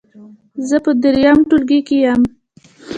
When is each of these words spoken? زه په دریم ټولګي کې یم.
زه 0.67 0.77
په 0.85 0.91
دریم 1.01 1.37
ټولګي 1.49 1.79
کې 1.87 1.97
یم. 2.05 2.21